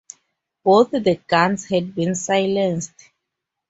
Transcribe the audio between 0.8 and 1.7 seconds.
the guns